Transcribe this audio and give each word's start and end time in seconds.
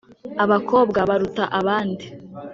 abakobwa 0.43 0.99
baruta 1.09 1.43
abandi. 1.59 2.05